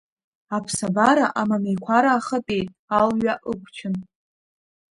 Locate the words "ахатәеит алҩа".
2.15-3.33